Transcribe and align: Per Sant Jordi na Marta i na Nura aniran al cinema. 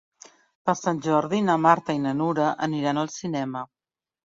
Per 0.69 0.75
Sant 0.79 1.01
Jordi 1.09 1.43
na 1.51 1.59
Marta 1.67 1.99
i 2.01 2.03
na 2.09 2.17
Nura 2.25 2.51
aniran 2.71 3.07
al 3.07 3.17
cinema. 3.23 3.69